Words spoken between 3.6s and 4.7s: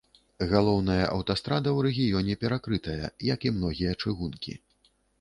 многія чыгункі.